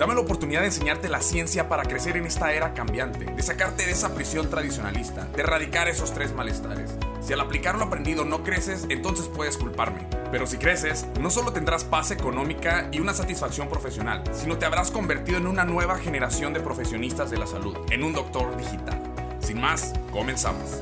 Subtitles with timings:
[0.00, 3.84] Dame la oportunidad de enseñarte la ciencia para crecer en esta era cambiante, de sacarte
[3.84, 6.96] de esa prisión tradicionalista, de erradicar esos tres malestares.
[7.20, 10.06] Si al aplicar lo aprendido no creces, entonces puedes culparme.
[10.30, 14.90] Pero si creces, no solo tendrás paz económica y una satisfacción profesional, sino te habrás
[14.90, 18.98] convertido en una nueva generación de profesionistas de la salud, en un doctor digital.
[19.40, 20.80] Sin más, comenzamos.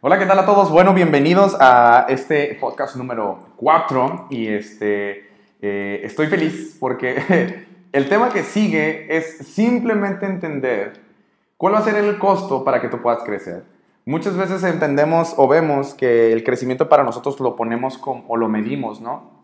[0.00, 0.72] Hola, ¿qué tal a todos?
[0.72, 8.30] Bueno, bienvenidos a este podcast número 4 y este, eh, estoy feliz porque el tema
[8.30, 11.00] que sigue es simplemente entender
[11.56, 13.64] cuál va a ser el costo para que tú puedas crecer.
[14.06, 19.00] Muchas veces entendemos o vemos que el crecimiento para nosotros lo ponemos o lo medimos,
[19.00, 19.40] ¿no?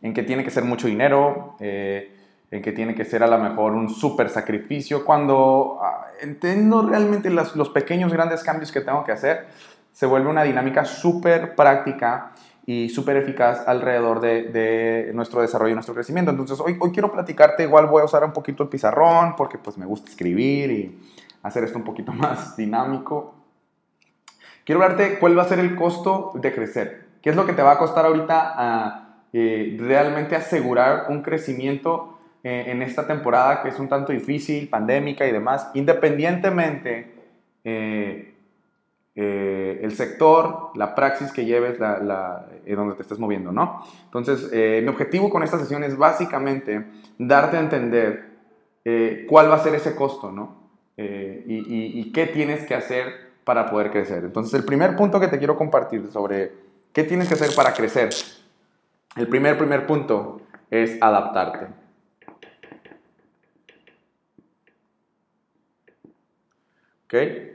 [0.00, 2.16] En que tiene que ser mucho dinero, eh,
[2.50, 7.28] en que tiene que ser a lo mejor un súper sacrificio, cuando ah, entiendo realmente
[7.28, 9.46] los pequeños, grandes cambios que tengo que hacer,
[9.92, 12.32] se vuelve una dinámica súper práctica
[12.66, 16.30] y súper eficaz alrededor de, nuestro desarrollo y nuestro crecimiento.
[16.30, 19.76] Entonces, hoy, hoy quiero platicarte, igual voy a usar un poquito el pizarrón, porque pues
[19.76, 20.98] me gusta escribir y
[21.42, 23.34] hacer esto un poquito más dinámico.
[24.64, 27.04] Quiero hablarte cuál va a ser el costo de crecer.
[27.20, 32.18] ¿Qué es lo que te va a costar ahorita a, eh, realmente asegurar un crecimiento
[32.42, 37.14] eh, en esta temporada que es un tanto difícil, pandémica y demás, independientemente
[37.64, 38.33] eh,
[39.16, 43.84] el sector, la praxis que lleves, la, donde te estés moviendo, ¿no?
[44.06, 44.50] Entonces,
[44.82, 46.84] mi objetivo con esta sesión es básicamente
[47.18, 48.24] darte a entender
[49.28, 50.64] cuál va a ser ese costo, ¿no?
[50.96, 54.24] Eh, y, qué tienes que hacer para poder crecer.
[54.24, 56.52] Entonces, el primer punto que te quiero compartir sobre
[56.92, 58.10] qué tienes que hacer para crecer,
[59.16, 61.66] el primer, primer punto es adaptarte.
[67.06, 67.53] ¿Ok?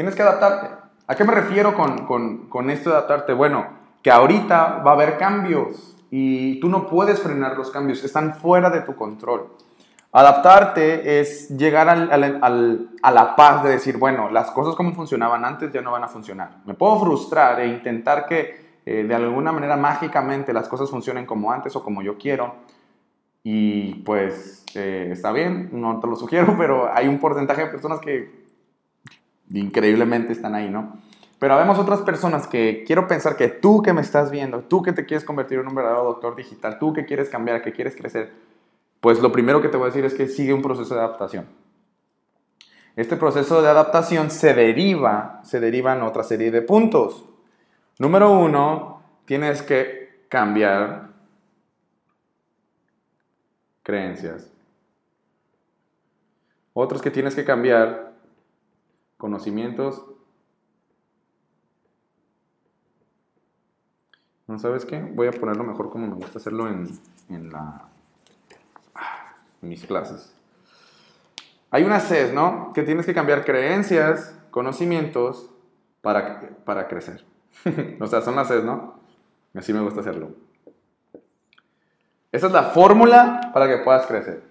[0.00, 0.68] Tienes que adaptarte.
[1.08, 3.34] ¿A qué me refiero con, con, con esto de adaptarte?
[3.34, 3.66] Bueno,
[4.02, 8.70] que ahorita va a haber cambios y tú no puedes frenar los cambios, están fuera
[8.70, 9.48] de tu control.
[10.10, 15.82] Adaptarte es llegar a la paz de decir, bueno, las cosas como funcionaban antes ya
[15.82, 16.62] no van a funcionar.
[16.64, 21.52] Me puedo frustrar e intentar que eh, de alguna manera mágicamente las cosas funcionen como
[21.52, 22.54] antes o como yo quiero.
[23.42, 28.00] Y pues eh, está bien, no te lo sugiero, pero hay un porcentaje de personas
[28.00, 28.39] que
[29.52, 30.98] increíblemente están ahí, ¿no?
[31.38, 34.92] Pero vemos otras personas que quiero pensar que tú que me estás viendo, tú que
[34.92, 38.30] te quieres convertir en un verdadero doctor digital, tú que quieres cambiar, que quieres crecer,
[39.00, 41.46] pues lo primero que te voy a decir es que sigue un proceso de adaptación.
[42.94, 47.24] Este proceso de adaptación se deriva, se deriva en otra serie de puntos.
[47.98, 51.08] Número uno, tienes que cambiar
[53.82, 54.52] creencias.
[56.74, 58.09] Otros que tienes que cambiar
[59.20, 60.04] conocimientos.
[64.48, 65.00] ¿No sabes qué?
[65.00, 66.88] Voy a ponerlo mejor como me gusta hacerlo en,
[67.28, 67.86] en la
[69.60, 70.34] mis clases.
[71.70, 72.72] Hay una C, ¿no?
[72.74, 75.50] Que tienes que cambiar creencias, conocimientos
[76.00, 77.24] para, para crecer.
[78.00, 78.98] o sea, son las C, ¿no?
[79.54, 80.30] Así me gusta hacerlo.
[82.32, 84.42] Esa es la fórmula para que puedas crecer.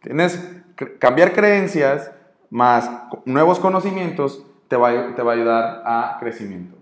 [0.00, 0.38] Tienes
[0.76, 2.10] que cambiar creencias
[2.54, 2.88] más
[3.24, 6.76] nuevos conocimientos te va, te va a ayudar a crecimiento.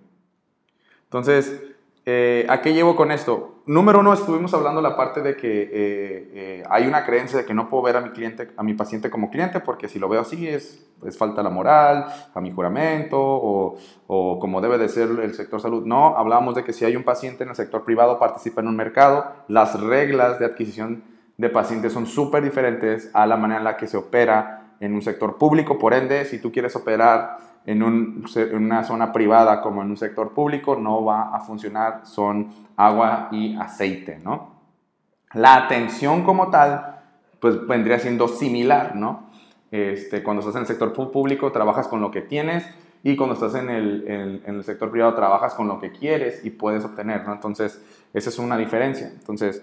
[1.05, 1.63] Entonces,
[2.05, 3.63] eh, ¿a qué llevo con esto?
[3.65, 7.55] número uno, estuvimos hablando la parte de que eh, eh, hay una creencia de que
[7.55, 10.21] no puedo ver a mi cliente, a mi paciente como cliente, porque si lo veo
[10.21, 13.79] así es, es falta la moral, a mi juramento, o,
[14.09, 15.87] o, como debe de ser el sector salud.
[15.87, 18.77] No, hablábamos de que si hay un paciente en el sector privado, participa en un
[18.77, 21.05] mercado, las reglas de adquisición
[21.39, 25.01] de pacientes son súper diferentes a la manera en la que se opera en un
[25.01, 29.97] sector público, por ende, si tú quieres operar en, una zona privada como en un
[29.97, 34.61] sector público no va a funcionar, son agua y aceite, ¿no?
[35.35, 37.01] La atención como tal,
[37.39, 39.31] pues vendría siendo similar, ¿no?
[39.71, 42.69] Este, cuando estás en el sector público trabajas con lo que tienes
[43.05, 46.51] y cuando estás en el, en el sector privado trabajas con lo que quieres y
[46.51, 47.33] puedes obtener, ¿no?
[47.33, 47.81] Entonces,
[48.13, 49.07] esa es una diferencia.
[49.07, 49.63] Entonces,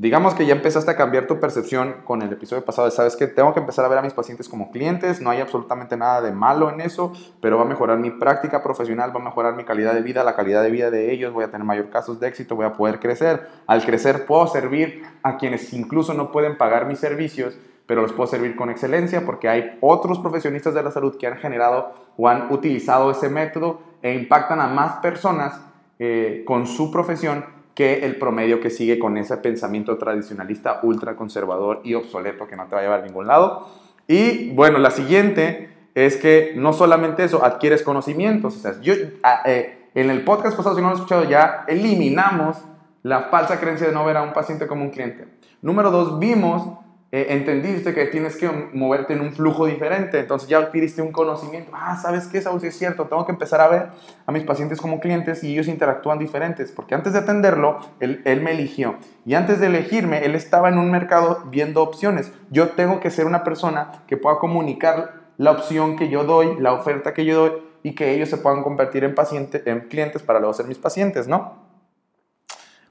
[0.00, 3.26] digamos que ya empezaste a cambiar tu percepción con el episodio pasado de, sabes que
[3.26, 6.32] tengo que empezar a ver a mis pacientes como clientes, no hay absolutamente nada de
[6.32, 7.12] malo en eso,
[7.42, 10.34] pero va a mejorar mi práctica profesional, va a mejorar mi calidad de vida, la
[10.34, 12.98] calidad de vida de ellos, voy a tener mayor casos de éxito, voy a poder
[12.98, 13.46] crecer.
[13.66, 18.26] Al crecer puedo servir a quienes incluso no pueden pagar mis servicios, pero los puedo
[18.26, 22.50] servir con excelencia porque hay otros profesionistas de la salud que han generado o han
[22.50, 25.60] utilizado ese método e impactan a más personas
[25.98, 31.94] eh, con su profesión que el promedio que sigue con ese pensamiento tradicionalista, ultraconservador y
[31.94, 33.68] obsoleto que no te va a llevar a ningún lado.
[34.06, 38.56] Y bueno, la siguiente es que no solamente eso, adquieres conocimientos.
[38.56, 41.64] O sea, yo, ah, eh, en el podcast pasado, si no lo han escuchado ya,
[41.68, 42.58] eliminamos
[43.02, 45.26] la falsa creencia de no ver a un paciente como un cliente.
[45.62, 46.79] Número dos, vimos
[47.12, 51.72] eh, entendiste que tienes que moverte en un flujo diferente, entonces ya adquiriste un conocimiento,
[51.74, 52.60] ah, ¿sabes qué, Saúl?
[52.60, 53.88] Sí es cierto, tengo que empezar a ver
[54.26, 58.52] a mis pacientes como clientes y ellos interactúan diferentes, porque antes de atenderlo, él, me
[58.52, 58.94] eligió,
[59.26, 62.30] y antes de elegirme, él estaba en un mercado viendo opciones.
[62.50, 66.72] Yo tengo que ser una persona que pueda comunicar la opción que yo doy, la
[66.72, 67.52] oferta que yo doy,
[67.82, 71.26] y que ellos se puedan convertir en, pacientes, en clientes para luego ser mis pacientes,
[71.26, 71.70] ¿no?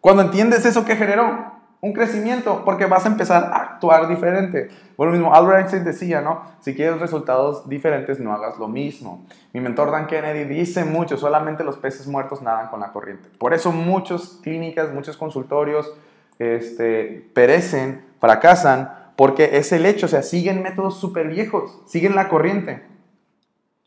[0.01, 1.58] Cuando entiendes eso, ¿qué generó?
[1.81, 4.69] Un crecimiento, porque vas a empezar a actuar diferente.
[4.97, 6.43] Bueno, mismo Albert Einstein decía, ¿no?
[6.59, 9.25] Si quieres resultados diferentes, no hagas lo mismo.
[9.53, 13.29] Mi mentor Dan Kennedy dice mucho, solamente los peces muertos nadan con la corriente.
[13.37, 15.93] Por eso muchas clínicas, muchos consultorios
[16.37, 22.27] este, perecen, fracasan, porque es el hecho, o sea, siguen métodos súper viejos, siguen la
[22.27, 22.83] corriente.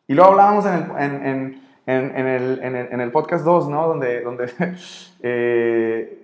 [0.07, 3.89] Y luego hablábamos en el, en, en, el, en el, podcast 2, ¿no?
[3.89, 4.53] Donde, donde
[5.23, 6.22] eh,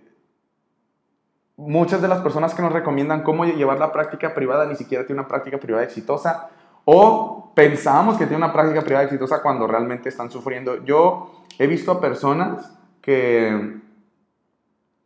[1.58, 5.20] muchas de las personas que nos recomiendan cómo llevar la práctica privada ni siquiera tienen
[5.20, 6.48] una práctica privada exitosa
[6.84, 10.84] o pensamos que tienen una práctica privada exitosa cuando realmente están sufriendo.
[10.84, 12.72] Yo he visto a personas
[13.02, 13.80] que,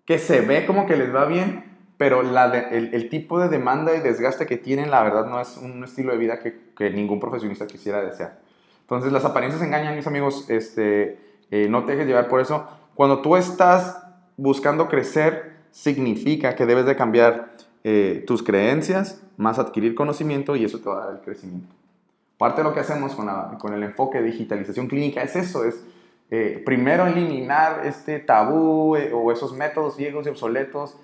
[0.04, 1.64] que se ve como que les va bien,
[1.96, 6.12] pero el, tipo de demanda y desgaste que tienen, la verdad, no es un estilo
[6.12, 8.40] de vida que, que ningún profesionista quisiera desear.
[8.82, 10.50] Entonces, las apariencias engañan, mis amigos.
[10.50, 11.19] Este,
[11.50, 12.69] eh, no te dejes llevar por eso.
[12.94, 14.02] Cuando tú estás
[14.37, 17.51] buscando crecer, significa que debes de cambiar
[17.83, 21.75] eh, tus creencias, más adquirir conocimiento y eso te va a dar el crecimiento.
[22.39, 25.83] Parte de lo que hacemos con, el enfoque de digitalización clínica es eso, es
[26.31, 30.97] eh, primero eliminar este tabú eh, o esos métodos viejos y obsoletos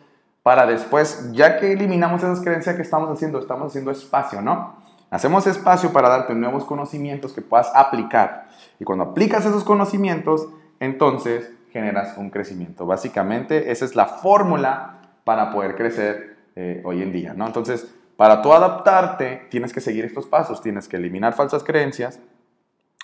[0.43, 4.77] para después, ya que eliminamos esas creencias que estamos haciendo, estamos haciendo espacio, ¿no?
[5.11, 8.49] Hacemos espacio para darte nuevos conocimientos que puedas aplicar.
[8.79, 10.49] Y cuando aplicas esos conocimientos,
[10.81, 12.87] entonces generas un crecimiento.
[12.87, 17.47] Básicamente, esa es la fórmula para poder crecer eh, hoy en día, ¿no?
[17.47, 22.19] Entonces, para tú adaptarte, tienes que seguir estos pasos, tienes que eliminar falsas creencias,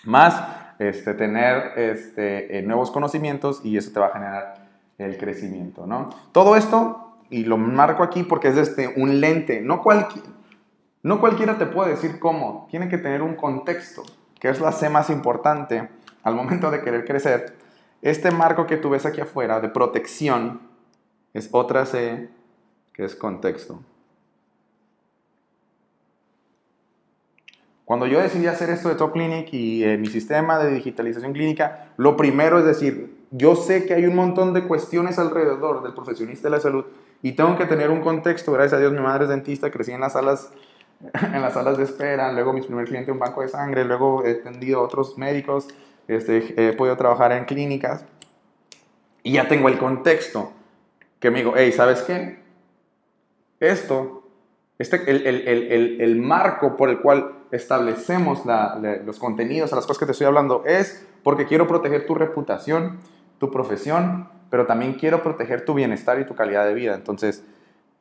[0.04, 0.42] más
[0.78, 4.54] este, tener este, eh, nuevos conocimientos y eso te va a generar
[4.98, 6.10] el crecimiento, ¿no?
[6.32, 9.82] Todo esto, y lo marco aquí porque es este, un lente, no,
[11.02, 14.02] no cualquiera te puede decir cómo, tiene que tener un contexto,
[14.40, 15.88] que es la C más importante
[16.22, 17.54] al momento de querer crecer,
[18.04, 20.60] este marco que tú ves aquí afuera de protección
[21.32, 22.28] es otra C
[22.92, 23.80] que es contexto.
[27.86, 31.92] Cuando yo decidí hacer esto de Top Clinic y eh, mi sistema de digitalización clínica,
[31.96, 36.48] lo primero es decir, yo sé que hay un montón de cuestiones alrededor del profesionista
[36.48, 36.84] de la salud
[37.22, 38.52] y tengo que tener un contexto.
[38.52, 40.52] Gracias a Dios, mi madre es dentista, crecí en las salas,
[41.22, 44.32] en las salas de espera, luego mi primer cliente un banco de sangre, luego he
[44.32, 45.68] atendido a otros médicos
[46.08, 48.04] este, he podido trabajar en clínicas
[49.22, 50.52] y ya tengo el contexto
[51.18, 52.38] que me digo, hey, ¿sabes qué?
[53.60, 54.28] Esto,
[54.78, 58.42] este, el, el, el, el marco por el cual establecemos
[59.04, 62.98] los contenidos, a las cosas que te estoy hablando, es porque quiero proteger tu reputación,
[63.38, 66.94] tu profesión, pero también quiero proteger tu bienestar y tu calidad de vida.
[66.94, 67.44] Entonces,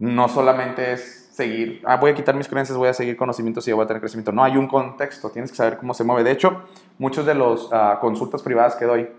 [0.04, 3.72] no solamente es seguir, ah, voy a quitar mis creencias, voy a seguir conocimientos y
[3.72, 4.34] voy a tener crecimiento.
[4.34, 6.26] No, hay un contexto, tienes que saber cómo se mueve.
[6.26, 6.62] De hecho,
[6.98, 9.10] muchos de las ah, consultas privadas que doy,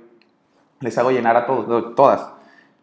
[0.80, 2.28] les hago llenar a todos, todas.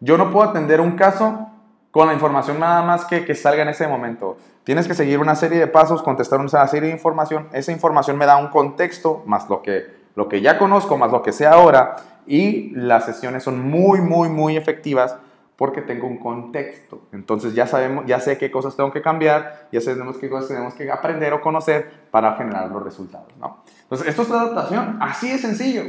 [0.00, 1.46] Yo no puedo atender un caso
[1.92, 4.36] con la información nada más que, que salga en ese momento.
[4.64, 7.46] Tienes que seguir una serie de pasos, contestar una serie de información.
[7.52, 11.22] Esa información me da un contexto, más lo que, lo que ya conozco, más lo
[11.22, 11.94] que sé ahora.
[12.26, 15.18] Y las sesiones son muy, muy, muy efectivas
[15.56, 17.02] porque tengo un contexto.
[17.12, 20.74] Entonces ya sabemos, ya sé qué cosas tengo que cambiar, ya sabemos qué cosas tenemos
[20.74, 23.62] que aprender o conocer para generar los resultados, ¿no?
[23.82, 25.84] Entonces, esto es la adaptación, así de sencillo,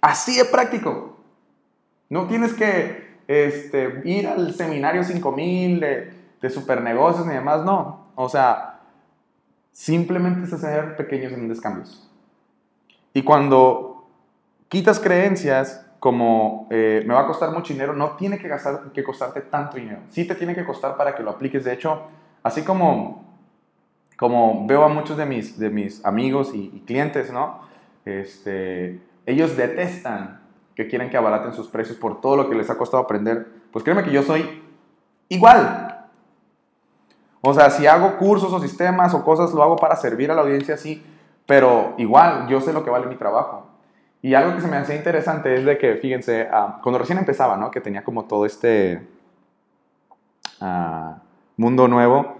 [0.00, 1.18] así de práctico.
[2.08, 8.06] No tienes que este, ir al seminario 5000 de, de supernegocios ni demás, no.
[8.14, 8.80] O sea,
[9.72, 12.08] simplemente es hacer pequeños grandes cambios.
[13.12, 14.08] Y cuando
[14.68, 19.02] quitas creencias como eh, me va a costar mucho dinero, no tiene que, gastar, que
[19.02, 20.00] costarte tanto dinero.
[20.10, 21.64] Sí te tiene que costar para que lo apliques.
[21.64, 22.02] De hecho,
[22.42, 23.24] así como,
[24.16, 27.60] como veo a muchos de mis, de mis amigos y, clientes, ¿no?
[28.04, 30.40] Este, ellos detestan
[30.74, 33.46] que quieren que abaraten sus precios por todo lo que les ha costado aprender.
[33.72, 34.62] Pues créeme que yo soy
[35.28, 36.08] igual.
[37.40, 40.42] O sea, si hago cursos o sistemas o cosas, lo hago para servir a la
[40.42, 41.04] audiencia, sí,
[41.46, 43.75] pero igual yo sé lo que vale mi trabajo.
[44.22, 47.56] Y algo que se me hacía interesante es de que, fíjense, ah, cuando recién empezaba,
[47.56, 47.70] ¿no?
[47.70, 49.06] Que tenía como todo este
[50.60, 51.18] ah,
[51.56, 52.36] mundo nuevo,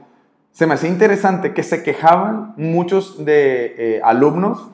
[0.53, 4.71] se me hacía interesante que se quejaban muchos de eh, alumnos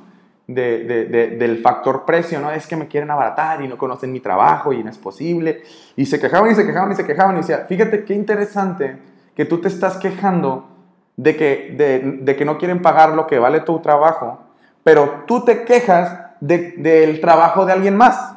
[0.46, 2.50] del factor precio, ¿no?
[2.50, 5.62] Es que me quieren abaratar y no conocen mi trabajo y no es posible.
[5.96, 8.96] Y se quejaban y se quejaban y se quejaban y decía, fíjate qué interesante
[9.34, 10.68] que tú te estás quejando
[11.16, 14.40] de que, de, de que no quieren pagar lo que vale tu trabajo,
[14.84, 18.34] pero tú te quejas del trabajo de alguien más.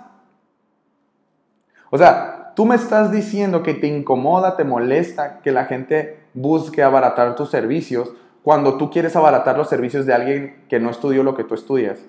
[1.90, 6.84] O sea, tú me estás diciendo que te incomoda, te molesta que la gente busque
[6.84, 8.12] abaratar tus servicios
[8.44, 12.00] cuando tú quieres abaratar los servicios de alguien que no estudió lo que tú estudias.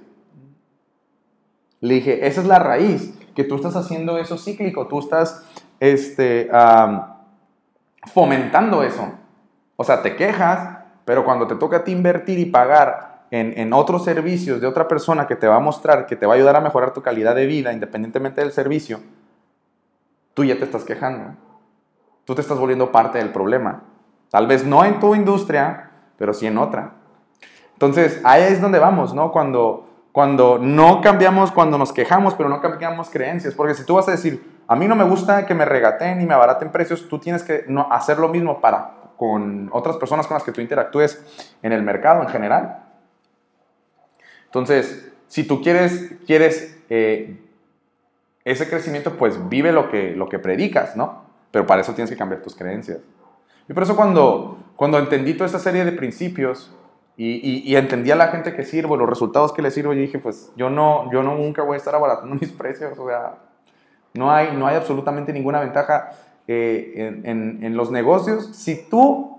[1.81, 5.47] Le dije, esa es la raíz, que tú estás haciendo eso cíclico, tú estás
[5.81, 6.50] este,
[8.12, 9.12] fomentando eso.
[9.76, 14.04] O sea, te quejas, pero cuando te toca a ti invertir y pagar en, otros
[14.04, 16.61] servicios de otra persona que te va a mostrar, que te va a ayudar a
[16.61, 19.00] mejorar tu calidad de vida independientemente del servicio,
[20.35, 21.35] tú ya te estás quejando.
[22.25, 23.83] Tú te estás volviendo parte del problema.
[24.30, 26.95] Tal vez no en tu industria, pero sí en otra.
[27.73, 29.30] Entonces, ahí es donde vamos, ¿no?
[29.30, 33.54] Cuando, cuando no cambiamos, cuando nos quejamos, pero no cambiamos creencias.
[33.54, 36.26] Porque si tú vas a decir, a mí no me gusta que me regateen y
[36.26, 40.35] me abaraten precios, tú tienes que no, hacer lo mismo para con otras personas con
[40.35, 41.23] las que tú interactúes
[41.62, 42.86] en el mercado en general.
[44.47, 47.38] Entonces, si tú quieres, quieres eh,
[48.45, 51.25] ese crecimiento, pues vive lo que, lo que predicas, ¿no?
[51.50, 52.99] Pero para eso tienes que cambiar tus creencias.
[53.69, 56.73] Y por eso cuando, cuando entendí toda esta serie de principios
[57.17, 60.19] y, y, entendí a la gente que sirvo, los resultados que le sirvo, yo dije,
[60.19, 63.38] pues yo no, yo no nunca voy a estar abaratando mis precios, o sea,
[64.15, 66.11] no hay, no hay absolutamente ninguna ventaja
[66.47, 68.55] eh, en, en, los negocios.
[68.55, 69.36] Si tú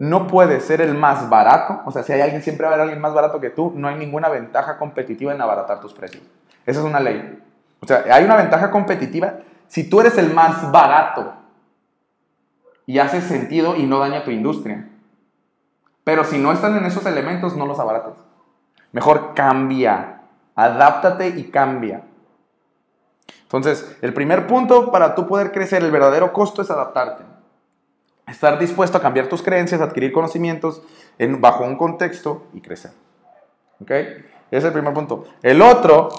[0.00, 2.84] no puedes ser el más barato, o sea, si hay alguien, siempre va a haber
[2.84, 6.24] alguien más barato que tú, no hay ninguna ventaja competitiva en abaratar tus precios.
[6.64, 7.38] Esa es una ley.
[7.80, 9.34] O sea, hay una ventaja competitiva
[9.68, 11.34] si tú eres el más barato
[12.86, 14.88] y hace sentido y no daña tu industria.
[16.02, 18.14] Pero si no están en esos elementos, no los abarates.
[18.92, 20.22] Mejor cambia,
[20.54, 22.04] adáptate y cambia.
[23.42, 27.29] Entonces, el primer punto para tú poder crecer, el verdadero costo es adaptarte.
[28.30, 30.82] Estar dispuesto a cambiar tus creencias, adquirir conocimientos
[31.18, 32.92] en, bajo un contexto y crecer.
[33.80, 33.90] ¿Ok?
[33.90, 34.18] Ese
[34.50, 35.24] es el primer punto.
[35.42, 36.10] El otro,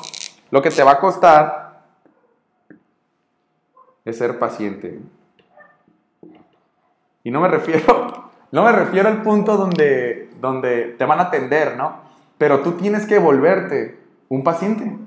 [0.49, 1.83] lo que te va a costar
[4.03, 4.99] es ser paciente.
[7.23, 11.77] Y no me refiero, no me refiero al punto donde, donde te van a atender,
[11.77, 12.01] ¿no?
[12.37, 14.97] Pero tú tienes que volverte un paciente.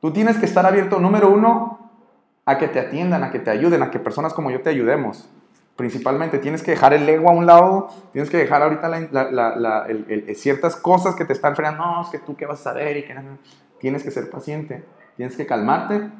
[0.00, 1.90] Tú tienes que estar abierto, número uno,
[2.46, 5.28] a que te atiendan, a que te ayuden, a que personas como yo te ayudemos.
[5.78, 8.90] Principalmente, tienes que dejar el ego a un lado, tienes que dejar ahorita
[10.34, 11.86] ciertas cosas que te están frenando.
[11.86, 13.14] No, es que tú qué vas a saber y que
[13.78, 14.84] Tienes que ser paciente,
[15.16, 16.10] tienes que calmarte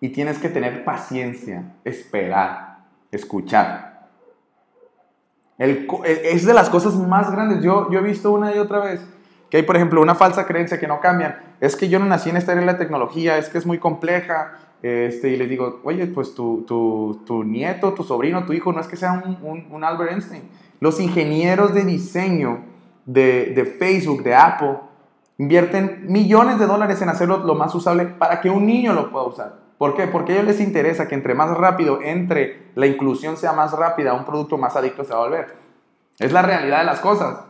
[0.00, 2.78] y tienes que tener paciencia, esperar
[3.12, 4.08] escuchar.
[5.58, 7.62] es de las cosas más grandes.
[7.62, 9.02] Yo, yo he visto una y otra vez
[9.50, 11.38] que hay, por ejemplo, una falsa creencia que no cambian.
[11.60, 13.78] Es que yo no nací en esta área de la tecnología, es que es muy
[13.78, 14.52] compleja.
[14.82, 18.80] Este, y les digo, oye, pues tu, tu, tu, nieto, tu sobrino, tu hijo, no
[18.80, 20.42] es que sea un, un, Albert Einstein.
[20.80, 22.60] Los ingenieros de diseño
[23.04, 24.78] de, de, Facebook, de Apple,
[25.36, 29.26] invierten millones de dólares en hacerlo lo más usable para que un niño lo pueda
[29.26, 29.60] usar.
[29.76, 30.06] ¿Por qué?
[30.06, 34.14] Porque a ellos les interesa que entre más rápido entre la inclusión sea más rápida,
[34.14, 35.56] un producto más adicto se va a volver.
[36.18, 37.44] Es la realidad de las cosas.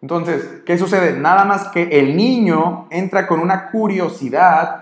[0.00, 1.18] Entonces, ¿qué sucede?
[1.18, 4.81] Nada más que el niño entra con una curiosidad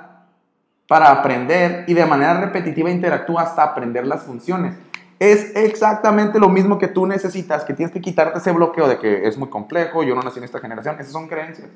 [0.90, 4.74] para aprender y de manera repetitiva interactúa hasta aprender las funciones.
[5.20, 9.28] Es exactamente lo mismo que tú necesitas, que tienes que quitarte ese bloqueo de que
[9.28, 11.68] es muy complejo, yo no nací en esta generación, esas son creencias.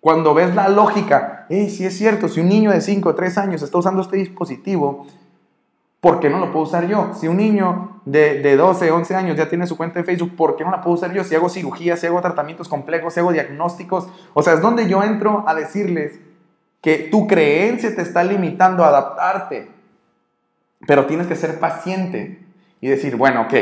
[0.00, 3.36] Cuando ves la lógica, hey, si es cierto, si un niño de 5 o 3
[3.36, 5.06] años está usando este dispositivo,
[6.00, 7.12] ¿por qué no lo puedo usar yo?
[7.12, 10.56] Si un niño de, de 12, 11 años ya tiene su cuenta de Facebook, ¿por
[10.56, 11.22] qué no la puedo usar yo?
[11.22, 14.08] Si hago cirugía, si hago tratamientos complejos, si hago diagnósticos.
[14.32, 16.18] O sea, es donde yo entro a decirles
[16.82, 19.70] que tu creencia te está limitando a adaptarte.
[20.86, 22.44] Pero tienes que ser paciente
[22.80, 23.54] y decir, bueno, ok,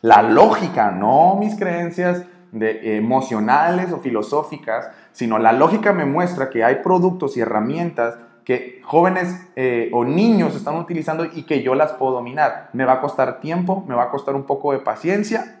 [0.00, 6.62] la lógica, no mis creencias de, emocionales o filosóficas, sino la lógica me muestra que
[6.62, 11.92] hay productos y herramientas que jóvenes eh, o niños están utilizando y que yo las
[11.92, 12.70] puedo dominar.
[12.72, 15.58] Me va a costar tiempo, me va a costar un poco de paciencia,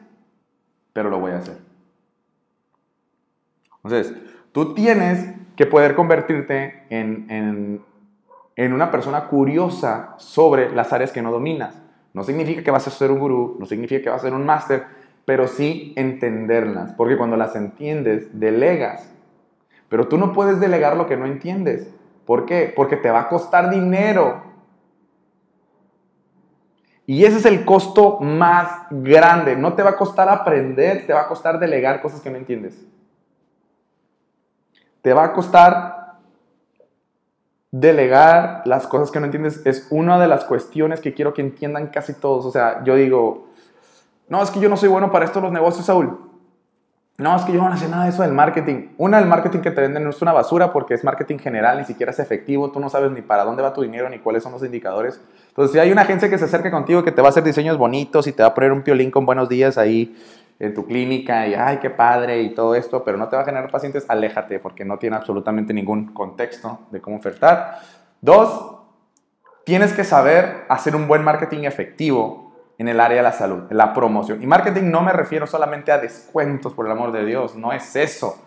[0.92, 1.58] pero lo voy a hacer.
[3.82, 4.14] Entonces,
[4.52, 7.82] tú tienes que poder convertirte en,
[8.58, 11.82] en una persona curiosa sobre las áreas que no dominas.
[12.14, 14.46] No significa que vas a ser un gurú, no significa que vas a ser un
[14.46, 14.84] máster,
[15.24, 19.12] pero sí entenderlas, porque cuando las entiendes, delegas.
[19.88, 21.92] Pero tú no puedes delegar lo que no entiendes.
[22.24, 22.72] ¿Por qué?
[22.74, 24.42] Porque te va a costar dinero.
[27.04, 29.56] Y ese es el costo más grande.
[29.56, 32.86] No te va a costar aprender, te va a costar delegar cosas que no entiendes.
[35.08, 36.18] Te va a costar
[37.70, 41.86] delegar las cosas que no entiendes es una de las cuestiones que quiero que entiendan
[41.86, 42.44] casi todos.
[42.44, 43.48] O sea, yo digo,
[44.28, 46.30] no, es que yo no soy bueno para esto los negocios, Saúl.
[47.16, 48.88] No, es que yo no sé nada de eso del marketing.
[48.98, 51.86] Una, del marketing que te venden no es una basura porque es marketing general, ni
[51.86, 54.52] siquiera es efectivo, tú no sabes ni para dónde va tu dinero, ni cuáles son
[54.52, 55.22] los indicadores.
[55.48, 57.78] Entonces, si hay una agencia que se acerque contigo que te va a hacer diseños
[57.78, 60.14] bonitos y te va a poner un piolín con buenos días ahí
[60.58, 63.44] en tu clínica y ay, qué padre y todo esto, pero no te va a
[63.44, 67.78] generar pacientes, aléjate porque no tiene absolutamente ningún contexto de cómo ofertar.
[68.20, 68.76] Dos,
[69.64, 73.76] tienes que saber hacer un buen marketing efectivo en el área de la salud, en
[73.76, 74.42] la promoción.
[74.42, 77.94] Y marketing no me refiero solamente a descuentos, por el amor de Dios, no es
[77.96, 78.40] eso.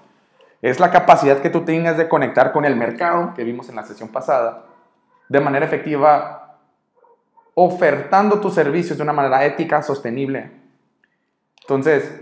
[0.62, 3.84] Es la capacidad que tú tengas de conectar con el mercado, que vimos en la
[3.84, 4.66] sesión pasada,
[5.28, 6.60] de manera efectiva,
[7.54, 10.61] ofertando tus servicios de una manera ética, sostenible,
[11.62, 12.22] entonces,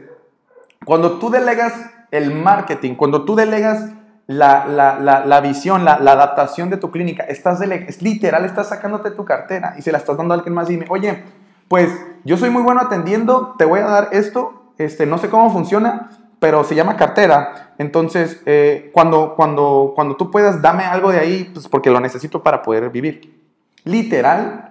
[0.85, 1.73] cuando tú delegas
[2.11, 3.89] el marketing, cuando tú delegas
[4.27, 9.81] la, visión, la, adaptación de tu clínica, estás es literal, estás sacándote tu cartera y
[9.81, 11.23] se la estás dando a alguien más y dime, oye,
[11.67, 11.89] pues
[12.23, 16.09] yo soy muy bueno atendiendo, te voy a dar esto, este, no sé cómo funciona,
[16.39, 17.73] pero se llama cartera.
[17.77, 22.43] Entonces, eh, cuando, cuando, cuando tú puedas, dame algo de ahí, pues porque lo necesito
[22.43, 23.39] para poder vivir.
[23.83, 24.68] Literal,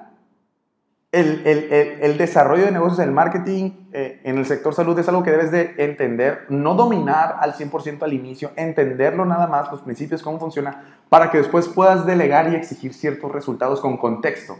[1.10, 5.50] el, desarrollo de negocios, el marketing eh, en el sector salud es algo que debes
[5.50, 11.00] de entender, no dominar al 100% al inicio, entenderlo nada más, los principios, cómo funciona,
[11.08, 14.58] para que después puedas delegar y exigir ciertos resultados con contexto.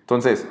[0.00, 0.48] Entonces,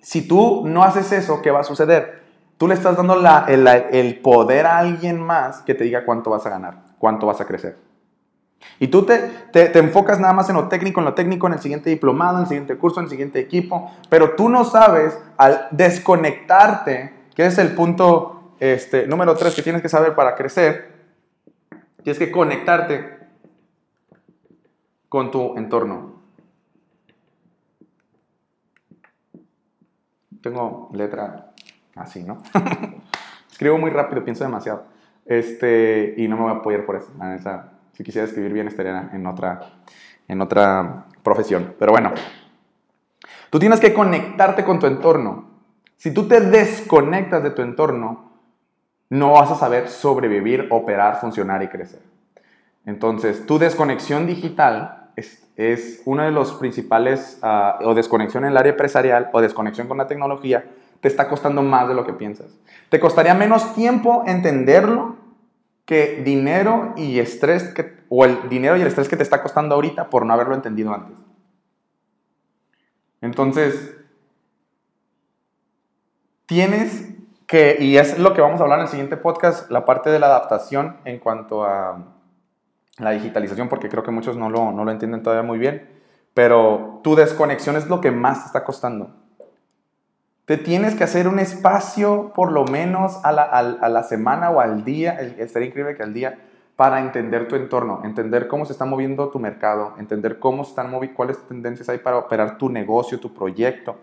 [0.00, 2.22] si tú no haces eso, ¿qué va a suceder?
[2.56, 6.50] Tú le estás dando el poder a alguien más que te diga cuánto vas a
[6.50, 7.85] ganar, cuánto vas a crecer.
[8.78, 9.18] Y tú te,
[9.52, 12.42] te, enfocas nada más en lo técnico, en lo técnico, en el siguiente diplomado, en
[12.42, 17.56] el siguiente curso, en el siguiente equipo, pero tú no sabes al desconectarte, que es
[17.58, 20.92] el punto este, número tres que tienes que saber para crecer,
[22.02, 23.16] tienes que conectarte
[25.08, 26.16] con tu entorno.
[30.42, 31.52] Tengo letra
[31.94, 32.42] así, ¿no?
[33.50, 34.84] Escribo muy rápido, pienso demasiado.
[35.24, 37.10] Este, y no me voy a apoyar por eso.
[37.96, 39.60] Si quisiera escribir bien, estaría en otra,
[40.28, 41.74] en otra profesión.
[41.78, 42.12] Pero bueno,
[43.48, 45.48] tú tienes que conectarte con tu entorno.
[45.96, 48.32] Si tú te desconectas de tu entorno,
[49.08, 52.00] no vas a saber sobrevivir, operar, funcionar y crecer.
[52.84, 58.56] Entonces, tu desconexión digital es, es uno de los principales, ah, o desconexión en el
[58.58, 60.66] área empresarial, o desconexión con la tecnología,
[61.00, 62.58] te está costando más de lo que piensas.
[62.90, 65.15] Te costaría menos tiempo entenderlo
[65.86, 69.76] que dinero y estrés, que, o el dinero y el estrés que te está costando
[69.76, 71.16] ahorita por no haberlo entendido antes.
[73.20, 73.96] Entonces,
[76.46, 77.14] tienes
[77.46, 80.18] que, y es lo que vamos a hablar en el siguiente podcast, la parte de
[80.18, 82.04] la adaptación en cuanto a
[82.98, 85.88] la digitalización, porque creo que muchos no lo, no lo entienden todavía muy bien,
[86.34, 89.25] pero tu desconexión es lo que más te está costando.
[90.46, 95.18] Te tienes que hacer un espacio por lo menos a la, semana o al día,
[95.38, 96.38] estaría increíble que al día,
[96.76, 101.16] para entender tu entorno, entender cómo se está moviendo tu mercado, entender cómo están moviendo,
[101.16, 103.96] cuáles tendencias hay para operar tu negocio, tu proyecto.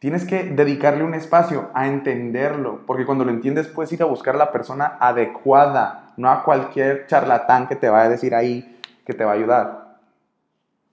[0.00, 4.34] Tienes que dedicarle un espacio a entenderlo, porque cuando lo entiendes puedes ir a buscar
[4.34, 9.14] a la persona adecuada, no a cualquier charlatán que te vaya a decir ahí que
[9.14, 9.83] te va a ayudar.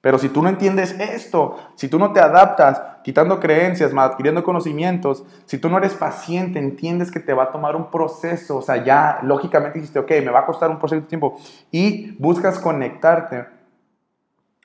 [0.02, 5.24] Pero si tú no entiendes esto, si tú no te adaptas, quitando creencias, adquiriendo conocimientos,
[5.46, 8.84] si tú no eres paciente, entiendes que te va a tomar un proceso, o sea,
[8.84, 11.38] ya lógicamente dijiste, ok, me va a costar un proceso de tiempo,
[11.70, 13.46] y buscas conectarte,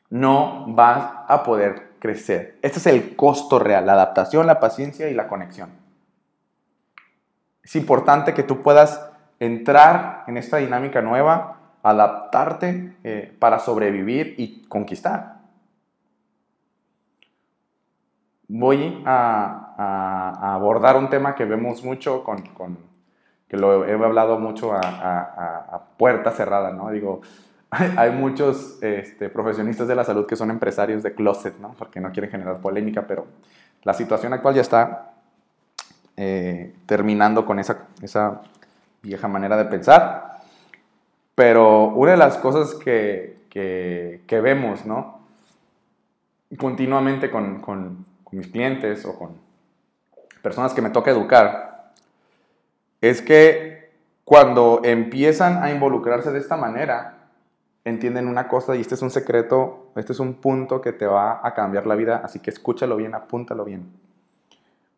[0.09, 2.59] no vas a poder crecer.
[2.63, 5.71] Este es el costo real, la adaptación, la paciencia y la conexión.
[7.63, 11.56] Es importante que tú puedas entrar en esta dinámica nueva
[11.87, 15.37] adaptarte eh, para sobrevivir y conquistar.
[18.49, 22.43] Voy a, abordar un tema que vemos mucho, con,
[23.47, 26.91] que lo he hablado mucho a, puerta cerrada, ¿no?
[26.91, 27.21] Digo,
[27.71, 31.75] hay muchos este, profesionistas de la salud que son empresarios de closet, ¿no?
[31.79, 33.27] Porque no quieren generar polémica, pero
[33.85, 35.13] la situación actual ya está
[36.17, 38.41] eh, terminando con esa, esa
[39.03, 40.36] vieja manera de pensar.
[41.37, 45.21] Pero una de las cosas que, que, vemos, ¿no?
[46.59, 49.37] Continuamente con, con, con mis clientes o con
[50.43, 51.93] personas que me toca educar,
[53.01, 53.91] es que
[54.25, 57.29] cuando empiezan a involucrarse de esta manera,
[57.85, 61.41] entienden una cosa y este es un secreto, este es un punto que te va
[61.47, 63.93] a cambiar la vida, así que escúchalo bien, apúntalo bien.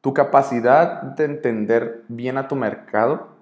[0.01, 3.38] Tu capacidad de entender bien a tu mercado,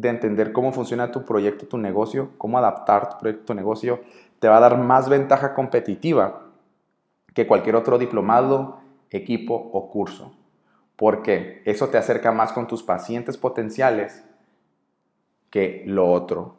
[0.00, 4.00] de entender cómo funciona tu proyecto, tu negocio, cómo adaptar tu proyecto, tu negocio,
[4.38, 6.42] te va a dar más ventaja competitiva
[7.34, 8.80] que cualquier otro diplomado,
[9.10, 10.32] equipo o curso.
[10.96, 14.24] Porque eso te acerca más con tus pacientes potenciales
[15.50, 16.56] que lo otro.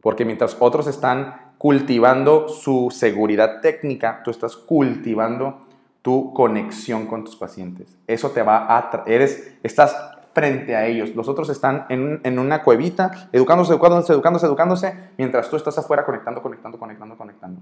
[0.00, 5.60] Porque mientras otros están cultivando su seguridad técnica, tú estás cultivando
[6.02, 7.96] tu conexión con tus pacientes.
[8.06, 9.04] Eso te va a...
[9.06, 11.16] Eres, estás frente a ellos.
[11.16, 16.04] Los otros están en, en, una cuevita, educándose, educándose, educándose, educándose, mientras tú estás afuera
[16.04, 17.60] conectando, conectando, conectando, conectando.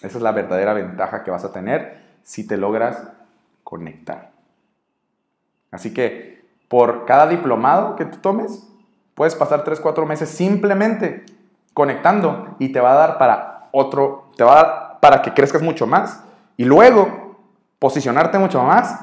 [0.00, 3.06] Esa es la verdadera ventaja que vas a tener si te logras
[3.62, 4.32] conectar.
[5.70, 8.72] Así que por cada diplomado que tú tomes,
[9.14, 11.24] Puedes pasar 3, 4 meses simplemente
[11.74, 15.62] conectando y te va a dar para otro, te va a dar para que crezcas
[15.62, 16.22] mucho más
[16.56, 17.36] y luego
[17.78, 18.98] posicionarte mucho más.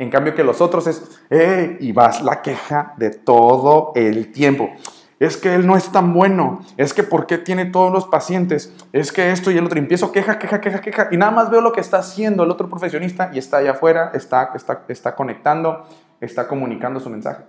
[0.00, 4.70] En cambio que los otros es, eh, y vas la queja de todo el tiempo.
[5.18, 8.74] Es que él no es tan bueno, es que por qué tiene todos los pacientes,
[8.94, 9.78] es que esto y el otro.
[9.78, 11.08] Empiezo queja, queja, queja, queja.
[11.10, 14.10] Y nada más veo lo que está haciendo el otro profesionista y está allá afuera,
[14.14, 15.86] está, está, está conectando,
[16.18, 17.44] está comunicando su mensaje.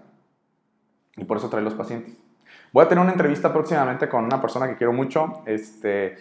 [1.16, 2.14] Y por eso trae los pacientes.
[2.74, 5.42] Voy a tener una entrevista próximamente con una persona que quiero mucho.
[5.46, 6.18] Este,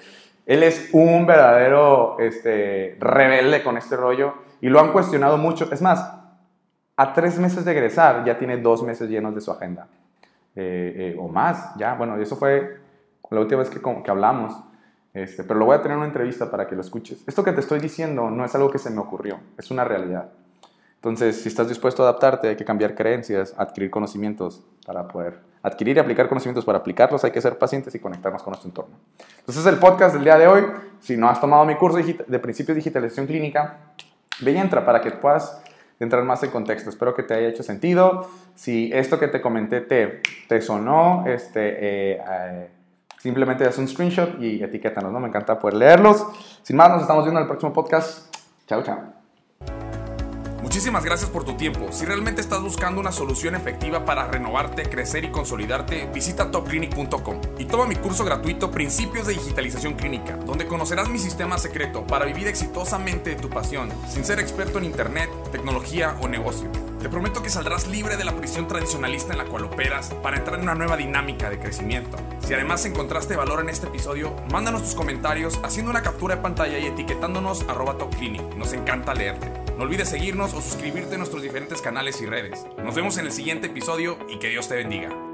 [0.50, 5.72] él es un verdadero este, rebelde con este rollo y lo han cuestionado mucho.
[5.72, 6.12] Es más,
[6.96, 9.86] a tres meses de egresar ya tiene dos meses llenos de su agenda.
[10.56, 11.94] Eh, eh, o más, ya.
[11.94, 12.80] Bueno, eso fue
[13.30, 14.60] la última vez que, que hablamos.
[15.14, 17.22] Este, pero lo voy a tener en una entrevista para que lo escuches.
[17.28, 20.32] Esto que te estoy diciendo no es algo que se me ocurrió, es una realidad.
[21.00, 25.96] Entonces, si estás dispuesto a adaptarte, hay que cambiar creencias, adquirir conocimientos para poder adquirir
[25.96, 28.96] y aplicar conocimientos para aplicarlos, hay que ser pacientes y conectarnos con nuestro entorno.
[29.38, 30.62] Entonces, el podcast del día de hoy,
[31.00, 33.78] si no has tomado mi curso de principios de digitalización clínica,
[34.40, 35.62] ve y entra para que puedas
[35.98, 36.90] entrar más en contexto.
[36.90, 38.28] Espero que te haya hecho sentido.
[38.54, 42.70] Si esto que te comenté te, te sonó, este, eh, eh,
[43.18, 45.20] simplemente haz un screenshot y etiquétanos, ¿no?
[45.20, 46.26] Me encanta poder leerlos.
[46.62, 48.34] Sin más, nos estamos viendo en el próximo podcast.
[48.66, 49.19] Chao, chao.
[50.70, 51.88] Muchísimas gracias por tu tiempo.
[51.90, 57.64] Si realmente estás buscando una solución efectiva para renovarte, crecer y consolidarte, visita topclinic.com y
[57.64, 62.46] toma mi curso gratuito Principios de Digitalización Clínica, donde conocerás mi sistema secreto para vivir
[62.46, 66.70] exitosamente tu pasión, sin ser experto en Internet, tecnología o negocio.
[67.00, 70.61] Te prometo que saldrás libre de la prisión tradicionalista en la cual operas para entrar
[70.61, 72.16] en una nueva dinámica de crecimiento.
[72.46, 76.78] Si además encontraste valor en este episodio, mándanos tus comentarios haciendo una captura de pantalla
[76.78, 78.54] y etiquetándonos arroba topclinic.
[78.54, 79.69] Nos encanta leerte.
[79.80, 82.66] No olvides seguirnos o suscribirte a nuestros diferentes canales y redes.
[82.84, 85.29] Nos vemos en el siguiente episodio y que Dios te bendiga.